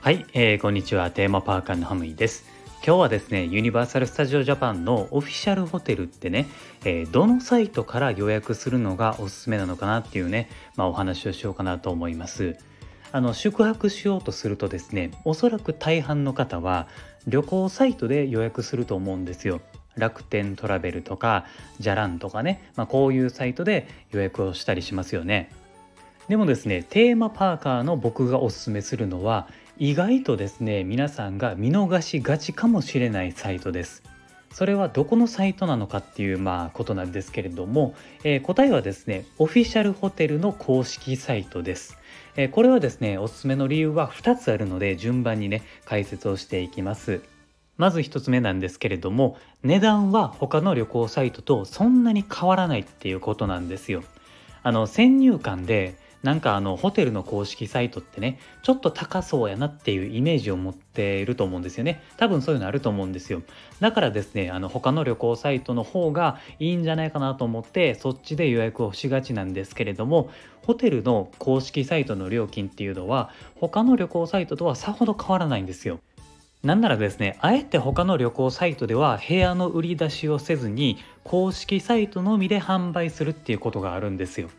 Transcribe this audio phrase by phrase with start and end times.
[0.00, 1.10] はい、えー、こんにちは。
[1.10, 2.46] テーマパーカーのハムイです。
[2.86, 6.46] 今日はですねユニバーサル・スタジオ・ジャパンのオフィシャルホテルってね、
[6.86, 12.56] えー、どのサイトから予約するのがおすすめなのかなっていうね、まあ、お話をしようかなと思います。
[13.12, 16.88] あの宿泊しようとするとですねおそらく大半の方は
[17.26, 19.60] 旅行サイトで予約すると思うんですよ。
[19.98, 21.46] 楽天トラベルとか
[21.80, 25.50] じゃらんとかね、まあ、こういうサイトで予約をしたりしますよね。
[26.28, 29.48] でもですねテーマパーカーの僕がおすすめするのは
[29.78, 34.02] 意外とですね皆さんが見逃しがちかもしれないサイトです。
[34.52, 41.96] それはどこのサイトなのかっていうまあことなんですけれども、えー、答えはですねオフィシャルホテルの公式サイトです、
[42.34, 47.22] えー、これはですねおすすめの理由は2つあるので順番にね解説をしていきます。
[47.78, 54.02] まず1つ目なんですけれども値段は他の旅行サイトとそんなに変わらないっていうことなんですよ。
[54.62, 62.02] あの先入観でなんかあのホテルの公式サイトってねちょっと高そうやなっていうイメージを持っていると思うんですよね。
[62.16, 63.42] 多分そういうのあると思うんですよ。
[63.78, 70.30] だからですねあの他の旅行サイトの方がいいんじゃないかなと思ってそっちで予約をしがちなんですけれども
[70.66, 76.00] ホテルの公式サイトの料金っていうのは他の旅行サイトとはさほど変わらないんですよ。
[76.62, 84.50] なんならですね、あえて他の旅行サイトでは部屋の売り出しをせずに公式サイトのみで販売するっていうことがあるんですよ。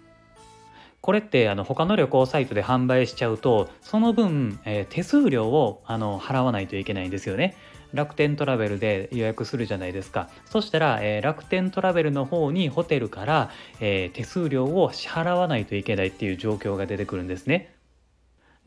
[1.02, 7.55] これってあの他の旅行サイトで販売しちゃうとその分、えー、手数料をあの払わないといけないんですよね。
[7.94, 10.30] 楽天トラベルで予約するじゃないですか。
[10.45, 17.73] そしたら、えー、楽天トラベルの方にホテルから、えー、手数料を支払わないといけないっていう状況が出てくるんですね。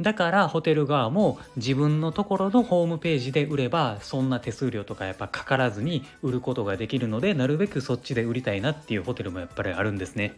[0.00, 10.34] だからホテル側も自分のところのホームページで売ればそんな手数料とかやっぱかからずに売ることができるのでなるべくそっちで売りたいなっていうホテルもやっぱりあるんですね。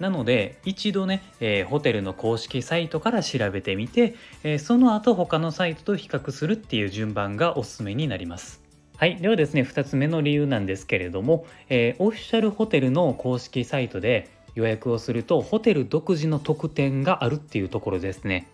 [0.00, 8.64] なので一度ね、えー、ホテルの公式サイトから調べてみて、えー、その後他のサイトと比較するっていう順番がおすすめになります。
[8.96, 9.16] はい。
[9.16, 18.46] ではですね、2つ目の理由なんですけれども、えー、オフィシャルホテルの公式サイトで予約をすると、ホテル独自の特典があるっていうところですね。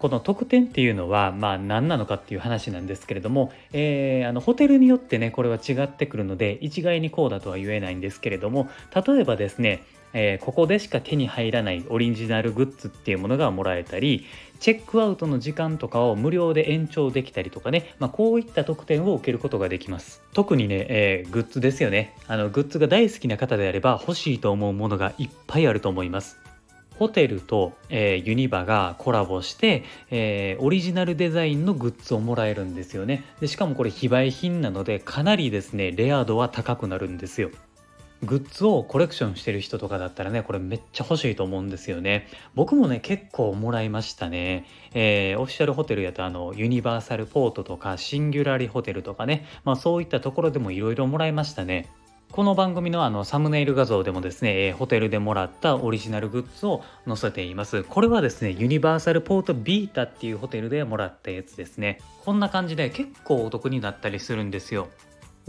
[0.00, 14.26] この特典っていうのは、まあ何なのかっていう話なんですけれども、えー、あのホテルによってね、これは違ってくるので、一概にこうだとは言えないんですけれども、例えばですね、えー、ここでしか手に入らないオリジナルグッズっていうものがもらえたり
[14.58, 20.22] チェックアウトの時間とかを無料で延長できたりとかね、まあ、こういった特典を受けることができます。
[20.32, 22.16] 特にね、えー、グッズですよね。
[22.26, 26.49] あのグッズが大好きな方であれば欲しいと思うものがいっぱいあると思います。
[27.00, 37.50] ホテルと、えー、ユニバがコラボして、えー、オリジナルデザインのグッズをもらえるんですよねでしかもこれ非売品なのでかなりですねレア度は高くなるんですよ
[38.22, 42.28] グッズをコレクションしてる人とかだったらね、これめっちゃ欲しいと思うんですよね。
[42.54, 44.66] 僕もね、結構もらいましたね。
[44.92, 51.88] えー、オフィシャルホテルやとあの、ユニバーサルポートとか、シンギュラリホテルとかね、まあそういったところでもいろいろもらいましたね。
[52.32, 57.82] この番組のあのサムネイル画像でもですね、えー、ホテルでもらったオリジナルグッズを載せています。
[57.82, 61.98] これはですね、ユニバーサルポートビータっていうホテルでもらったやつですね。
[62.24, 64.88] こんな感じで結構お得になったりするんですよ。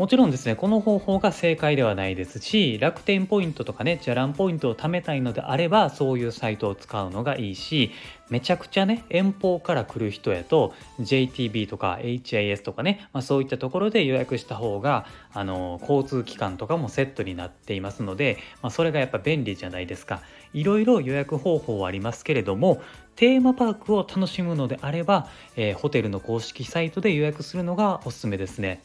[0.01, 7.91] もちろんですね、この方法が正解ではないですし、楽天ポイントとかね、じゃらんポイントを貯めたいのであれば、そういうサイトを使うのがいいし、
[8.31, 20.23] めちゃくちゃね、遠方から来る人やと、JTB とか HIS とかね、まあ、そういったところで予約した方が、あの、交通機関とかもセットになっていますので、まあ、それがやっぱ便利じゃないですか。
[20.56, 22.81] いろいろ予約方法はありますけれども、
[23.16, 28.81] テーマパークを楽しむのであれば、えー、ホテルの公式サイトで予約するのがおすすめですね。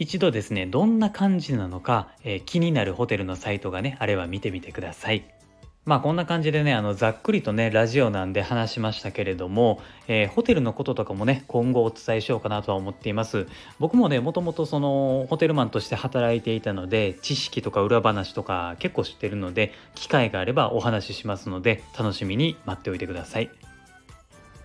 [0.00, 5.24] 一度ですね、どんな感じなのか、えー、気になるホテルのサイトがね、あれば見てみてください。
[5.84, 13.46] まあこんな感じでね、あのざっくりとね、ラジオなんで話しましたけれども、えー、ホテルのこととかもね、今後お伝えしようかなとは思っています。
[13.78, 23.50] 僕もね、もともとそのホテルマンとして働いていたので、知識とか裏話とか結構知ってるので、機会があればお話ししますので、楽しみに待っておいてください。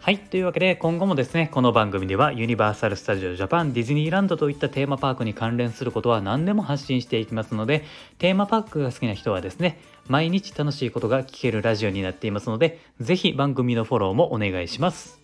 [0.06, 0.20] はい。
[0.20, 7.84] というわけで、今後もですね、この番組ではユニバーサル・スタジオ・ジャパン、ディズニーランドといったテーマパークに関連することは何でも発信していきますので、
[8.20, 15.20] テーマパークが好きな人はですね、毎日楽しいことが聞けるラジオになっていますので、ぜひ番組のフォローもお願いします。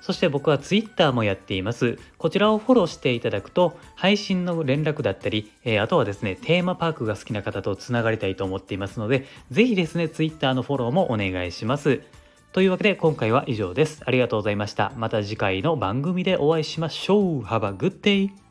[0.00, 1.98] そして僕は Twitter もやっています。
[2.16, 12.00] こちらをフォローしていただくと、配信の連絡だったり、えー、あとはですね、テーマパークが好きな方とつながりたいと思っていますので、ぜひですね、Twitter のフォローもお願いします。
[12.52, 14.02] というわけで今回は以上です。
[14.04, 14.92] ありがとうございました。
[14.96, 17.42] また次回の番組でお会いしましょう。
[17.42, 18.49] Have a good day!